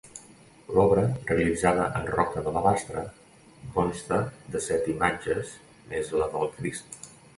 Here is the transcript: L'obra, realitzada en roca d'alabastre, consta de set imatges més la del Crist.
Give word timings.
L'obra, 0.75 1.01
realitzada 1.31 1.83
en 1.99 2.07
roca 2.15 2.43
d'alabastre, 2.47 3.03
consta 3.77 4.19
de 4.57 4.63
set 4.69 4.89
imatges 4.95 5.53
més 5.93 6.11
la 6.23 6.31
del 6.37 6.51
Crist. 6.57 6.99